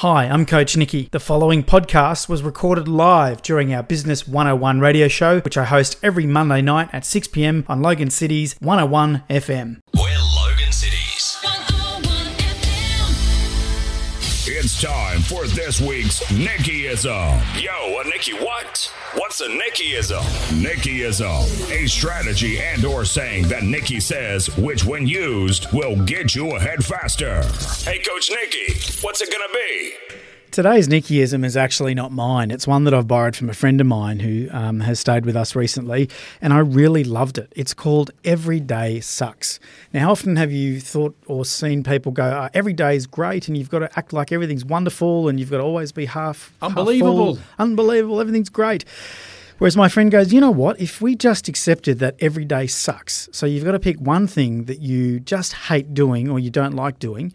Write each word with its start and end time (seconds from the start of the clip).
Hi, 0.00 0.24
I'm 0.24 0.46
Coach 0.46 0.78
Nikki. 0.78 1.10
The 1.12 1.20
following 1.20 1.62
podcast 1.62 2.26
was 2.26 2.42
recorded 2.42 2.88
live 2.88 3.42
during 3.42 3.74
our 3.74 3.82
Business 3.82 4.26
101 4.26 4.80
radio 4.80 5.08
show, 5.08 5.40
which 5.40 5.58
I 5.58 5.66
host 5.66 5.98
every 6.02 6.24
Monday 6.24 6.62
night 6.62 6.88
at 6.94 7.04
6 7.04 7.28
pm 7.28 7.66
on 7.68 7.82
Logan 7.82 8.08
City's 8.08 8.56
101 8.60 9.24
FM. 9.28 9.82
It's 14.82 14.88
time 14.88 15.20
for 15.20 15.46
this 15.46 15.78
week's 15.78 16.20
Nickyism. 16.32 17.62
Yo, 17.62 18.00
a 18.00 18.04
Nicky 18.04 18.32
what? 18.32 18.90
What's 19.14 19.42
a 19.42 19.48
Nickyism? 19.48 20.22
Nickyism, 20.62 21.70
a 21.70 21.86
strategy 21.86 22.58
and 22.58 22.82
or 22.86 23.04
saying 23.04 23.48
that 23.48 23.62
Nikki 23.62 24.00
says, 24.00 24.46
which 24.56 24.86
when 24.86 25.06
used 25.06 25.70
will 25.70 25.96
get 26.04 26.34
you 26.34 26.56
ahead 26.56 26.82
faster. 26.82 27.42
Hey, 27.84 27.98
Coach 27.98 28.30
Nikki, 28.30 28.72
what's 29.02 29.20
it 29.20 29.30
gonna 29.30 29.52
be? 29.52 30.29
Today's 30.50 30.88
Nickyism 30.88 31.44
is 31.44 31.56
actually 31.56 31.94
not 31.94 32.10
mine. 32.10 32.50
It's 32.50 32.66
one 32.66 32.82
that 32.82 32.92
I've 32.92 33.06
borrowed 33.06 33.36
from 33.36 33.48
a 33.48 33.54
friend 33.54 33.80
of 33.80 33.86
mine 33.86 34.18
who 34.18 34.48
um, 34.50 34.80
has 34.80 34.98
stayed 34.98 35.24
with 35.24 35.36
us 35.36 35.54
recently, 35.54 36.10
and 36.40 36.52
I 36.52 36.58
really 36.58 37.04
loved 37.04 37.38
it. 37.38 37.52
It's 37.54 37.72
called 37.72 38.10
Every 38.24 38.58
Day 38.58 38.98
Sucks. 38.98 39.60
Now, 39.92 40.00
how 40.00 40.10
often 40.10 40.34
have 40.34 40.50
you 40.50 40.80
thought 40.80 41.16
or 41.26 41.44
seen 41.44 41.84
people 41.84 42.10
go, 42.10 42.24
oh, 42.24 42.48
Every 42.52 42.72
day 42.72 42.96
is 42.96 43.06
great, 43.06 43.46
and 43.46 43.56
you've 43.56 43.70
got 43.70 43.80
to 43.80 43.98
act 43.98 44.12
like 44.12 44.32
everything's 44.32 44.64
wonderful, 44.64 45.28
and 45.28 45.38
you've 45.38 45.50
got 45.50 45.58
to 45.58 45.62
always 45.62 45.92
be 45.92 46.06
half 46.06 46.52
half 46.60 46.70
Unbelievable. 46.70 47.36
full, 47.36 47.44
unbelievable, 47.60 48.20
everything's 48.20 48.50
great. 48.50 48.84
Whereas 49.58 49.76
my 49.76 49.88
friend 49.88 50.10
goes, 50.10 50.32
you 50.32 50.40
know 50.40 50.50
what? 50.50 50.80
If 50.80 51.00
we 51.00 51.14
just 51.14 51.46
accepted 51.46 52.00
that 52.00 52.16
every 52.18 52.44
day 52.44 52.66
sucks, 52.66 53.28
so 53.30 53.46
you've 53.46 53.64
got 53.64 53.72
to 53.72 53.78
pick 53.78 54.00
one 54.00 54.26
thing 54.26 54.64
that 54.64 54.80
you 54.80 55.20
just 55.20 55.52
hate 55.52 55.94
doing 55.94 56.28
or 56.28 56.40
you 56.40 56.50
don't 56.50 56.74
like 56.74 56.98
doing, 56.98 57.32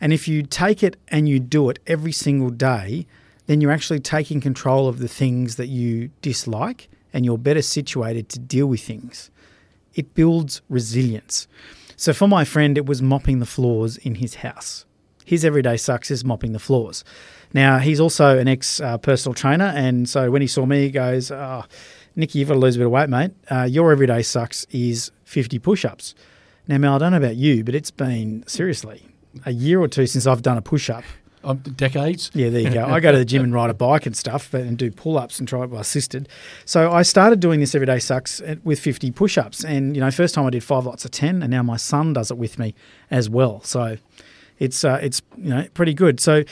and 0.00 0.12
if 0.12 0.28
you 0.28 0.42
take 0.42 0.82
it 0.82 0.96
and 1.08 1.28
you 1.28 1.40
do 1.40 1.70
it 1.70 1.78
every 1.86 2.12
single 2.12 2.50
day, 2.50 3.06
then 3.46 3.60
you're 3.60 3.72
actually 3.72 4.00
taking 4.00 4.40
control 4.40 4.88
of 4.88 4.98
the 4.98 5.08
things 5.08 5.56
that 5.56 5.68
you 5.68 6.10
dislike 6.22 6.88
and 7.12 7.24
you're 7.24 7.38
better 7.38 7.62
situated 7.62 8.28
to 8.28 8.38
deal 8.38 8.66
with 8.66 8.82
things. 8.82 9.30
It 9.94 10.14
builds 10.14 10.60
resilience. 10.68 11.48
So 11.96 12.12
for 12.12 12.28
my 12.28 12.44
friend, 12.44 12.78
it 12.78 12.86
was 12.86 13.02
mopping 13.02 13.40
the 13.40 13.46
floors 13.46 13.96
in 13.96 14.16
his 14.16 14.36
house. 14.36 14.84
His 15.24 15.44
everyday 15.44 15.76
sucks 15.76 16.10
is 16.10 16.24
mopping 16.24 16.52
the 16.52 16.58
floors. 16.58 17.04
Now, 17.52 17.78
he's 17.78 17.98
also 17.98 18.38
an 18.38 18.48
ex 18.48 18.80
uh, 18.80 18.98
personal 18.98 19.34
trainer. 19.34 19.72
And 19.74 20.08
so 20.08 20.30
when 20.30 20.42
he 20.42 20.48
saw 20.48 20.64
me, 20.64 20.84
he 20.84 20.90
goes, 20.90 21.30
oh, 21.30 21.64
Nikki, 22.14 22.38
you've 22.38 22.48
got 22.48 22.54
to 22.54 22.60
lose 22.60 22.76
a 22.76 22.78
bit 22.78 22.86
of 22.86 22.92
weight, 22.92 23.08
mate. 23.08 23.32
Uh, 23.50 23.64
your 23.64 23.90
everyday 23.90 24.22
sucks 24.22 24.66
is 24.70 25.10
50 25.24 25.58
push 25.58 25.84
ups. 25.84 26.14
Now, 26.66 26.78
Mel, 26.78 26.94
I 26.94 26.98
don't 26.98 27.10
know 27.12 27.18
about 27.18 27.36
you, 27.36 27.64
but 27.64 27.74
it's 27.74 27.90
been 27.90 28.44
seriously 28.46 29.08
a 29.46 29.52
year 29.52 29.80
or 29.80 29.88
two 29.88 30.06
since 30.06 30.26
I've 30.26 30.42
done 30.42 30.56
a 30.58 30.62
push 30.62 30.90
up. 30.90 31.04
Um, 31.44 31.58
decades. 31.58 32.30
Yeah, 32.34 32.50
there 32.50 32.60
you 32.60 32.70
go. 32.70 32.84
I 32.84 32.98
go 32.98 33.12
to 33.12 33.18
the 33.18 33.24
gym 33.24 33.44
and 33.44 33.54
ride 33.54 33.70
a 33.70 33.74
bike 33.74 34.06
and 34.06 34.16
stuff, 34.16 34.48
but 34.50 34.62
and 34.62 34.76
do 34.76 34.90
pull 34.90 35.16
ups 35.16 35.38
and 35.38 35.46
try 35.46 35.62
it 35.62 35.70
well, 35.70 35.80
assisted. 35.80 36.28
So 36.64 36.90
I 36.90 37.02
started 37.02 37.38
doing 37.38 37.60
this 37.60 37.74
everyday 37.76 38.00
sucks 38.00 38.40
at- 38.40 38.64
with 38.64 38.80
50 38.80 39.12
push 39.12 39.38
ups, 39.38 39.64
and 39.64 39.94
you 39.96 40.00
know, 40.00 40.10
first 40.10 40.34
time 40.34 40.46
I 40.46 40.50
did 40.50 40.64
five 40.64 40.84
lots 40.84 41.04
of 41.04 41.12
10, 41.12 41.42
and 41.42 41.50
now 41.50 41.62
my 41.62 41.76
son 41.76 42.12
does 42.12 42.30
it 42.32 42.38
with 42.38 42.58
me 42.58 42.74
as 43.10 43.30
well. 43.30 43.62
So 43.62 43.98
it's 44.58 44.84
uh, 44.84 44.98
it's 45.00 45.22
you 45.36 45.50
know 45.50 45.66
pretty 45.74 45.94
good. 45.94 46.18
So 46.18 46.42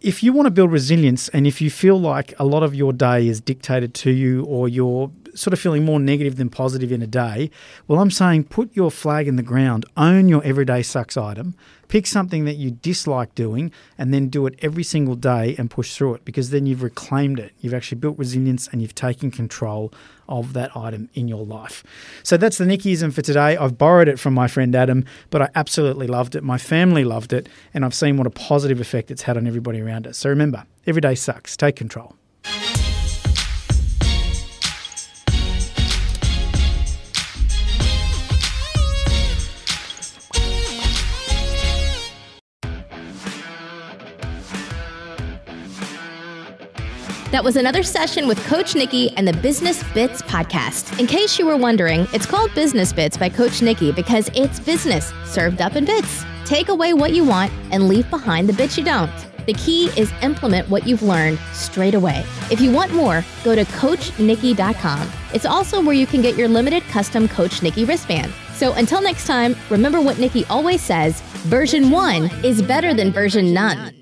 if 0.00 0.22
you 0.22 0.32
want 0.32 0.46
to 0.46 0.50
build 0.50 0.70
resilience, 0.70 1.28
and 1.30 1.44
if 1.46 1.60
you 1.60 1.68
feel 1.68 2.00
like 2.00 2.32
a 2.38 2.44
lot 2.44 2.62
of 2.62 2.74
your 2.74 2.92
day 2.92 3.26
is 3.26 3.40
dictated 3.40 3.94
to 3.94 4.10
you, 4.12 4.44
or 4.44 4.68
you're 4.68 5.10
sort 5.34 5.52
of 5.52 5.60
feeling 5.60 5.84
more 5.84 6.00
negative 6.00 6.36
than 6.36 6.48
positive 6.48 6.92
in 6.92 7.02
a 7.02 7.06
day, 7.06 7.50
well, 7.86 8.00
I'm 8.00 8.10
saying 8.10 8.44
put 8.44 8.74
your 8.74 8.90
flag 8.90 9.28
in 9.28 9.36
the 9.36 9.42
ground, 9.42 9.84
own 9.96 10.28
your 10.28 10.42
everyday 10.44 10.82
sucks 10.82 11.16
item, 11.16 11.54
pick 11.88 12.06
something 12.06 12.44
that 12.44 12.56
you 12.56 12.70
dislike 12.70 13.34
doing, 13.34 13.72
and 13.98 14.14
then 14.14 14.28
do 14.28 14.46
it 14.46 14.58
every 14.62 14.84
single 14.84 15.16
day 15.16 15.56
and 15.58 15.70
push 15.70 15.94
through 15.94 16.14
it 16.14 16.24
because 16.24 16.50
then 16.50 16.66
you've 16.66 16.82
reclaimed 16.82 17.38
it. 17.38 17.52
You've 17.60 17.74
actually 17.74 17.98
built 17.98 18.16
resilience 18.18 18.68
and 18.68 18.80
you've 18.80 18.94
taken 18.94 19.30
control 19.30 19.92
of 20.28 20.52
that 20.52 20.74
item 20.76 21.10
in 21.14 21.26
your 21.26 21.44
life. 21.44 21.82
So 22.22 22.36
that's 22.36 22.58
the 22.58 22.64
Nickyism 22.64 23.12
for 23.12 23.22
today. 23.22 23.56
I've 23.56 23.76
borrowed 23.76 24.08
it 24.08 24.18
from 24.18 24.32
my 24.32 24.46
friend 24.46 24.74
Adam, 24.74 25.04
but 25.30 25.42
I 25.42 25.48
absolutely 25.54 26.06
loved 26.06 26.36
it. 26.36 26.44
My 26.44 26.58
family 26.58 27.04
loved 27.04 27.32
it, 27.32 27.48
and 27.74 27.84
I've 27.84 27.94
seen 27.94 28.16
what 28.16 28.26
a 28.26 28.30
positive 28.30 28.80
effect 28.80 29.10
it's 29.10 29.22
had 29.22 29.36
on 29.36 29.46
everybody 29.46 29.80
around 29.80 30.06
us. 30.06 30.18
So 30.18 30.30
remember, 30.30 30.64
every 30.86 31.00
day 31.00 31.16
sucks. 31.16 31.56
Take 31.56 31.74
control. 31.76 32.14
That 47.30 47.44
was 47.44 47.54
another 47.54 47.84
session 47.84 48.26
with 48.26 48.44
Coach 48.46 48.74
Nikki 48.74 49.16
and 49.16 49.26
the 49.26 49.32
Business 49.34 49.84
Bits 49.92 50.20
podcast. 50.22 50.98
In 50.98 51.06
case 51.06 51.38
you 51.38 51.46
were 51.46 51.56
wondering, 51.56 52.08
it's 52.12 52.26
called 52.26 52.52
Business 52.56 52.92
Bits 52.92 53.16
by 53.16 53.28
Coach 53.28 53.62
Nikki 53.62 53.92
because 53.92 54.28
it's 54.34 54.58
business 54.58 55.12
served 55.26 55.60
up 55.60 55.76
in 55.76 55.84
bits. 55.84 56.24
Take 56.44 56.70
away 56.70 56.92
what 56.92 57.12
you 57.12 57.24
want 57.24 57.52
and 57.70 57.86
leave 57.86 58.10
behind 58.10 58.48
the 58.48 58.52
bits 58.52 58.76
you 58.76 58.82
don't. 58.82 59.12
The 59.46 59.52
key 59.52 59.90
is 59.96 60.12
implement 60.22 60.68
what 60.68 60.88
you've 60.88 61.04
learned 61.04 61.38
straight 61.52 61.94
away. 61.94 62.24
If 62.50 62.60
you 62.60 62.72
want 62.72 62.92
more, 62.92 63.24
go 63.44 63.54
to 63.54 63.64
CoachNikki.com. 63.64 65.12
It's 65.32 65.46
also 65.46 65.80
where 65.80 65.94
you 65.94 66.08
can 66.08 66.22
get 66.22 66.36
your 66.36 66.48
limited 66.48 66.82
custom 66.84 67.28
Coach 67.28 67.62
Nikki 67.62 67.84
wristband. 67.84 68.32
So 68.54 68.72
until 68.72 69.00
next 69.00 69.28
time, 69.28 69.54
remember 69.70 70.00
what 70.00 70.18
Nikki 70.18 70.44
always 70.46 70.82
says 70.82 71.20
version 71.46 71.90
one 71.92 72.24
is 72.44 72.60
better 72.60 72.92
than 72.92 73.12
version 73.12 73.54
none. 73.54 73.99